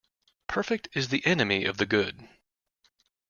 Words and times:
Perfect 0.47 0.87
is 0.95 1.09
the 1.09 1.23
enemy 1.27 1.63
of 1.63 1.77
the 1.77 1.85
good. 1.85 2.27